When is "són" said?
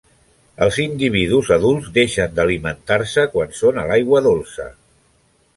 3.61-3.81